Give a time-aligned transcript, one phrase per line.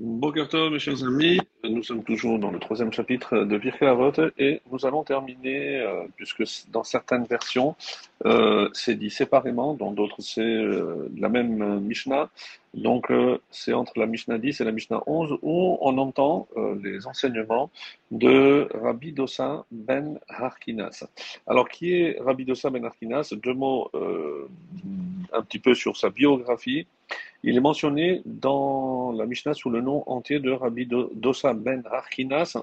[0.00, 4.62] Bokertov, mes chers amis, nous sommes toujours dans le troisième chapitre de Pirkei Avot et
[4.70, 7.74] nous allons terminer, euh, puisque dans certaines versions
[8.24, 12.30] euh, c'est dit séparément, dans d'autres c'est euh, la même Mishnah,
[12.74, 13.10] donc
[13.50, 16.46] c'est entre la Mishnah 10 et la Mishnah 11 où on entend
[16.80, 17.68] les enseignements
[18.12, 21.06] de Rabbi Dossa ben Harkinas.
[21.48, 23.32] Alors qui est Rabbi Dossa ben Harkinas?
[23.32, 23.90] Deux mots
[25.32, 26.86] un petit peu sur sa biographie.
[27.44, 32.56] Il est mentionné dans la Mishnah sous le nom entier de Rabbi Dosa ben Harkinas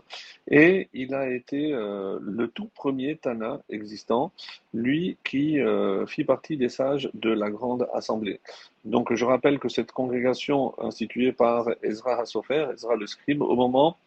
[0.49, 4.33] et il a été euh, le tout premier Tana existant,
[4.73, 8.41] lui qui euh, fit partie des sages de la Grande Assemblée.
[8.83, 13.97] Donc je rappelle que cette congrégation instituée par Ezra Hasofer, Ezra le scribe, au moment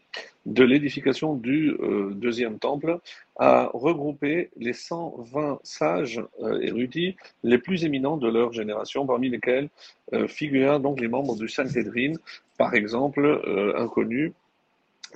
[0.46, 2.98] de l'édification du euh, deuxième temple
[3.36, 9.68] a regroupé les 120 sages euh, érudits les plus éminents de leur génération, parmi lesquels
[10.14, 12.14] euh, figurent donc les membres du Sanhedrin,
[12.56, 14.32] par exemple, euh, inconnus,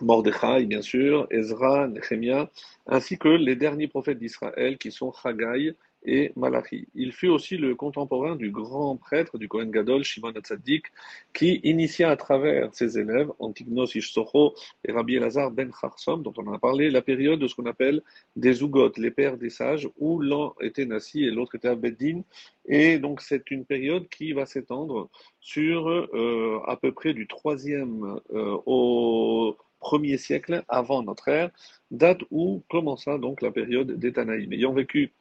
[0.00, 2.48] Mordechai, bien sûr, Ezra, Nehemiah,
[2.86, 5.74] ainsi que les derniers prophètes d'Israël qui sont Haggai,
[6.04, 6.88] et Malachi.
[6.94, 10.86] Il fut aussi le contemporain du grand prêtre du Kohen Gadol, Shimon Hatzadik,
[11.32, 16.52] qui initia à travers ses élèves, Antignos Ishsocho et Rabbi Elazar ben Charsom, dont on
[16.52, 18.02] a parlé, la période de ce qu'on appelle
[18.36, 22.22] des Zougot, les pères des sages, où l'un était Nassi et l'autre était Abeddin.
[22.66, 28.20] Et donc c'est une période qui va s'étendre sur euh, à peu près du troisième
[28.32, 31.50] euh, au premier siècle avant notre ère,
[31.90, 34.52] date où commença donc la période des Tanaïm.
[34.52, 35.12] Ayant vécu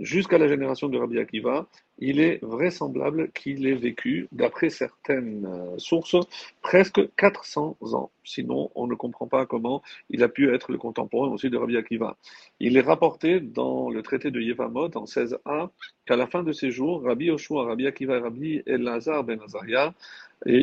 [0.00, 1.66] jusqu'à la génération de Rabbi Akiva,
[1.98, 6.16] il est vraisemblable qu'il ait vécu, d'après certaines euh, sources,
[6.62, 8.10] presque 400 ans.
[8.24, 11.76] Sinon, on ne comprend pas comment il a pu être le contemporain aussi de Rabbi
[11.76, 12.16] Akiva.
[12.60, 15.70] Il est rapporté dans le traité de Yevamot, en 16a,
[16.06, 19.94] qu'à la fin de ses jours, Rabbi Yoshua, Rabbi Akiva et Rabbi Elazar ben Azaria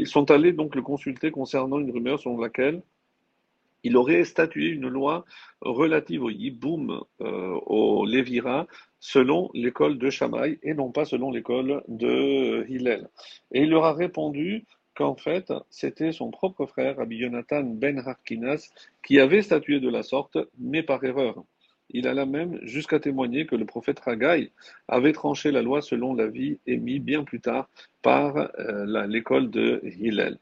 [0.06, 2.82] sont allés donc le consulter concernant une rumeur selon laquelle
[3.86, 5.26] il aurait statué une loi
[5.62, 8.66] relative au yiboum, euh, au lévira,
[9.00, 13.08] selon l'école de Shammai et non pas selon l'école de Hillel.
[13.52, 18.72] Et il leur a répondu qu'en fait, c'était son propre frère, Rabbi Yonatan ben Harkinas,
[19.06, 21.44] qui avait statué de la sorte, mais par erreur.
[21.90, 24.52] Il alla même jusqu'à témoigner que le prophète Haggai
[24.88, 27.70] avait tranché la loi selon l'avis émis bien plus tard
[28.02, 30.38] par euh, l'école de Hillel.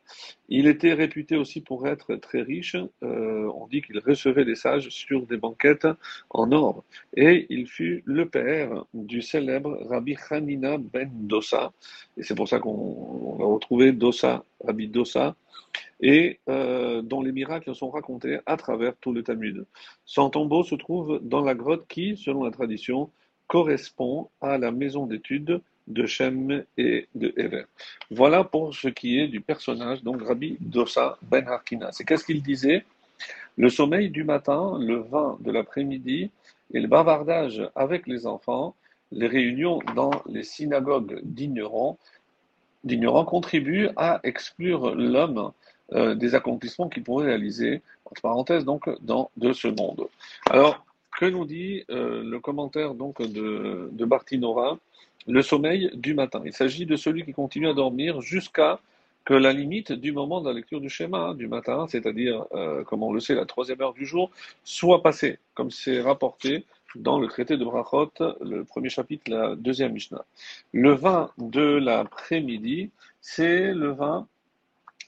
[0.49, 2.75] Il était réputé aussi pour être très riche.
[3.03, 5.87] Euh, on dit qu'il recevait des sages sur des banquettes
[6.29, 6.83] en or.
[7.15, 11.71] Et il fut le père du célèbre Rabbi Hanina ben Dosa.
[12.17, 15.35] Et c'est pour ça qu'on va retrouver Dosa, Rabbi Dosa,
[16.01, 19.65] et euh, dont les miracles sont racontés à travers tout le Talmud.
[20.05, 23.09] Son tombeau se trouve dans la grotte qui, selon la tradition,
[23.47, 27.65] correspond à la maison d'études de Shem et de Ever.
[28.09, 31.91] Voilà pour ce qui est du personnage, donc Rabbi Dosa ben Harkina.
[31.91, 32.85] C'est qu'est-ce qu'il disait?
[33.57, 36.31] Le sommeil du matin, le vin de l'après-midi
[36.73, 38.75] et le bavardage avec les enfants,
[39.11, 41.99] les réunions dans les synagogues d'ignorants,
[42.83, 45.51] d'ignorants contribuent à exclure l'homme
[45.93, 50.07] euh, des accomplissements qu'il pourrait réaliser, entre parenthèses, donc, dans de ce monde.
[50.49, 50.85] Alors,
[51.19, 54.79] que nous dit euh, le commentaire donc de, de Bartinora
[55.27, 56.41] Le sommeil du matin.
[56.45, 58.79] Il s'agit de celui qui continue à dormir jusqu'à
[59.25, 62.83] que la limite du moment de la lecture du schéma hein, du matin, c'est-à-dire, euh,
[62.83, 64.31] comme on le sait, la troisième heure du jour,
[64.63, 66.65] soit passée, comme c'est rapporté
[66.95, 68.11] dans le traité de Brachot,
[68.41, 70.25] le premier chapitre, la deuxième Mishnah.
[70.71, 74.27] Le vin de l'après-midi, c'est le vin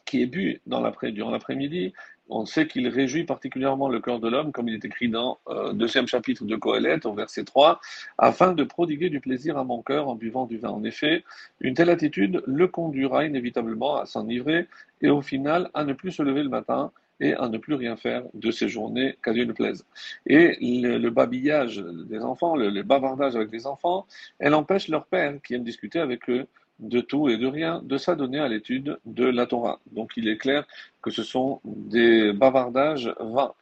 [0.06, 1.94] qui est bu dans l'après, durant l'après-midi,
[2.30, 5.56] on sait qu'il réjouit particulièrement le cœur de l'homme, comme il est écrit dans le
[5.56, 7.80] euh, deuxième chapitre de Coëlette, au verset 3,
[8.18, 10.70] afin de prodiguer du plaisir à mon cœur en buvant du vin.
[10.70, 11.24] En effet,
[11.60, 14.68] une telle attitude le conduira inévitablement à s'enivrer
[15.02, 17.96] et au final à ne plus se lever le matin et à ne plus rien
[17.96, 19.86] faire de ces journées, qu'à Dieu ne plaise.
[20.26, 24.06] Et le, babillage des enfants, le, bavardage avec les enfants,
[24.40, 26.48] elle empêche leur père qui aime discuter avec eux
[26.80, 29.80] de tout et de rien, de s'adonner à l'étude de la Torah.
[29.92, 30.66] Donc il est clair
[31.02, 33.54] que ce sont des bavardages vains.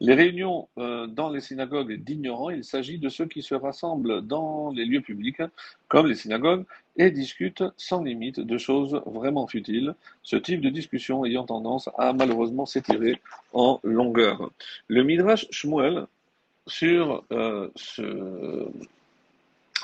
[0.00, 4.70] Les réunions euh, dans les synagogues d'ignorants, il s'agit de ceux qui se rassemblent dans
[4.70, 5.42] les lieux publics,
[5.88, 6.64] comme les synagogues,
[6.96, 12.12] et discutent sans limite de choses vraiment futiles, ce type de discussion ayant tendance à
[12.12, 13.20] malheureusement s'étirer
[13.52, 14.50] en longueur.
[14.86, 16.06] Le Midrash Shmuel,
[16.68, 18.68] sur euh, ce,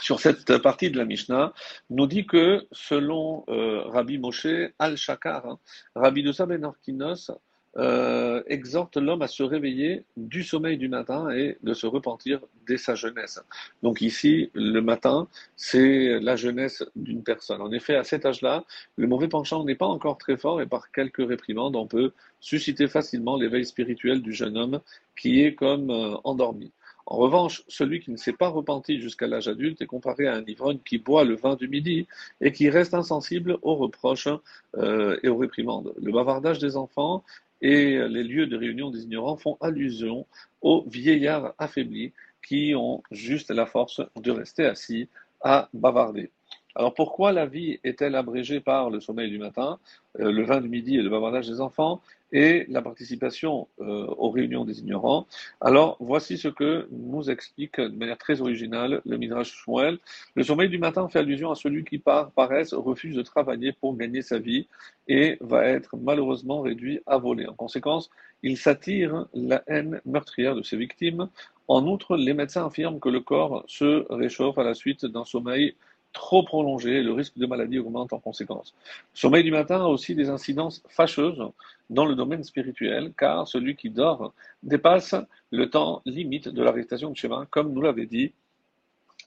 [0.01, 1.53] sur cette partie de la Mishnah,
[1.91, 4.47] nous dit que selon euh, Rabbi Moshe
[4.79, 5.59] al-Shakar, hein,
[5.95, 7.31] Rabbi de Ben Arkinos
[7.77, 12.77] euh, exhorte l'homme à se réveiller du sommeil du matin et de se repentir dès
[12.77, 13.41] sa jeunesse.
[13.83, 17.61] Donc ici, le matin, c'est la jeunesse d'une personne.
[17.61, 18.65] En effet, à cet âge-là,
[18.97, 22.87] le mauvais penchant n'est pas encore très fort et par quelques réprimandes, on peut susciter
[22.89, 24.81] facilement l'éveil spirituel du jeune homme
[25.17, 26.73] qui est comme euh, endormi.
[27.07, 30.45] En revanche, celui qui ne s'est pas repenti jusqu'à l'âge adulte est comparé à un
[30.47, 32.07] ivrogne qui boit le vin du midi
[32.41, 34.29] et qui reste insensible aux reproches
[34.77, 35.93] euh, et aux réprimandes.
[36.01, 37.23] Le bavardage des enfants
[37.65, 40.27] et les lieux de réunion des ignorants font allusion
[40.61, 42.13] aux vieillards affaiblis
[42.47, 45.09] qui ont juste la force de rester assis
[45.41, 46.31] à bavarder.
[46.75, 49.79] Alors pourquoi la vie est-elle abrégée par le sommeil du matin,
[50.21, 52.03] euh, le vin du midi et le bavardage des enfants?
[52.35, 55.27] Et la participation euh, aux réunions des ignorants
[55.61, 59.99] Alors voici ce que nous explique de manière très originale le Midrash Shmuel.
[60.35, 63.97] Le sommeil du matin fait allusion à celui qui par paresse refuse de travailler pour
[63.97, 64.67] gagner sa vie
[65.07, 67.47] et va être malheureusement réduit à voler.
[67.47, 68.11] En conséquence,
[68.43, 71.29] il s'attire la haine meurtrière de ses victimes.
[71.69, 75.75] En outre, les médecins affirment que le corps se réchauffe à la suite d'un sommeil
[76.15, 78.75] trop prolongé, le risque de maladie augmente en conséquence.
[79.13, 81.43] Le sommeil du matin a aussi des incidences fâcheuses
[81.91, 84.33] dans le domaine spirituel, car celui qui dort
[84.63, 85.15] dépasse
[85.51, 88.33] le temps limite de l'arrestation de chemin, comme nous l'avait dit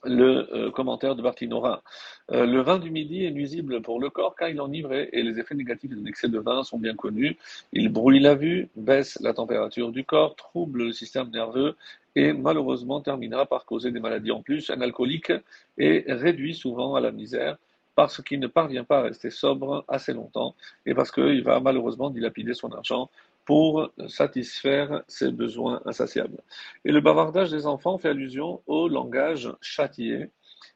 [0.04, 1.82] le euh, commentaire de Bartinora.
[2.30, 5.38] Euh, le vin du midi est nuisible pour le corps car il enivre et les
[5.38, 7.36] effets négatifs d'un excès de vin sont bien connus.
[7.72, 11.76] Il brouille la vue, baisse la température du corps, trouble le système nerveux
[12.16, 14.70] et malheureusement terminera par causer des maladies en plus.
[14.70, 15.32] Un alcoolique
[15.78, 17.56] est réduit souvent à la misère
[17.98, 20.54] parce qu'il ne parvient pas à rester sobre assez longtemps
[20.86, 23.10] et parce qu'il va malheureusement dilapider son argent
[23.48, 26.36] pour satisfaire ses besoins insatiables.
[26.84, 30.28] Et le bavardage des enfants fait allusion au langage châtié.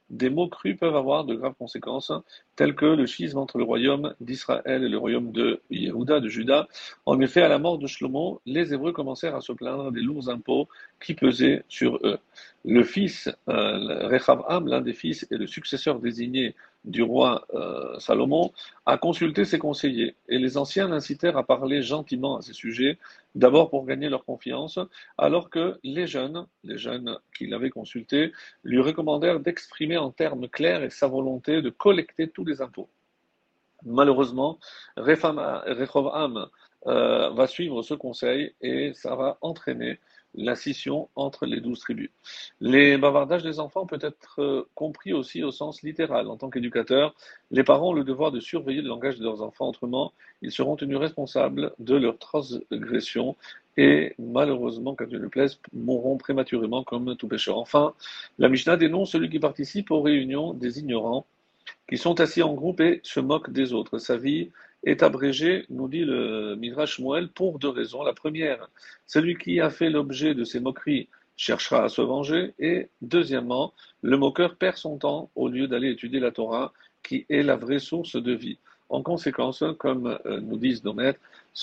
[0.09, 2.13] Des mots crus peuvent avoir de graves conséquences,
[2.57, 6.67] telles que le schisme entre le royaume d'Israël et le royaume de Yehuda, de Juda.
[7.05, 10.31] En effet, à la mort de Shlomo, les Hébreux commencèrent à se plaindre des lourds
[10.31, 10.67] impôts
[11.03, 12.19] qui pesaient sur eux.
[12.65, 16.55] Le fils, euh, Rechavam, l'un des fils et le successeur désigné
[16.85, 18.53] du roi euh, Salomon,
[18.87, 22.99] a consulté ses conseillers, et les anciens l'incitèrent à parler gentiment à ces sujets,
[23.35, 24.79] d'abord pour gagner leur confiance,
[25.19, 28.33] alors que les jeunes, les jeunes qui l'avaient consulté,
[28.65, 32.89] lui recommandèrent d'exprimer en termes clairs et sa volonté de collecter tous les impôts.
[33.85, 34.59] Malheureusement,
[34.97, 36.49] Rechavam
[36.87, 39.99] euh, va suivre ce conseil et ça va entraîner
[40.35, 42.11] la scission entre les douze tribus.
[42.61, 46.29] Les bavardages des enfants peut être euh, compris aussi au sens littéral.
[46.29, 47.15] En tant qu'éducateurs,
[47.51, 50.77] les parents ont le devoir de surveiller le langage de leurs enfants, autrement, ils seront
[50.77, 53.37] tenus responsables de leur transgression
[53.77, 57.59] et malheureusement, quand Dieu le plaise, mourront prématurément comme tout pécheur.
[57.59, 57.95] Enfin,
[58.39, 61.27] la Mishnah dénonce celui qui participe aux réunions des ignorants
[61.89, 63.99] qui sont assis en groupe et se moquent des autres.
[63.99, 64.51] Sa vie
[64.85, 68.03] est abrégé, nous dit le Midrash Moël, pour deux raisons.
[68.03, 68.69] La première,
[69.07, 72.55] celui qui a fait l'objet de ces moqueries cherchera à se venger.
[72.59, 77.43] Et deuxièmement, le moqueur perd son temps au lieu d'aller étudier la Torah, qui est
[77.43, 78.59] la vraie source de vie.
[78.89, 81.21] En conséquence, comme euh, nous disent nos maîtres,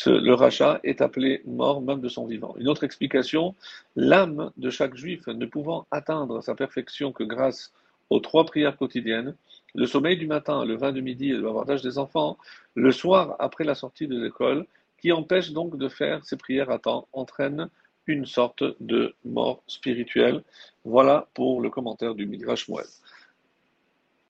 [0.07, 2.55] le rachat est appelé mort même de son vivant.
[2.57, 3.55] Une autre explication,
[3.95, 7.71] l'âme de chaque juif ne pouvant atteindre sa perfection que grâce
[8.09, 9.35] aux trois prières quotidiennes,
[9.75, 12.37] le sommeil du matin, le vin de midi et le bavardage des enfants,
[12.75, 14.65] le soir après la sortie de l'école,
[14.99, 17.69] qui empêche donc de faire ces prières à temps, entraîne
[18.07, 20.41] une sorte de mort spirituelle.
[20.83, 22.87] Voilà pour le commentaire du Midrash Moël.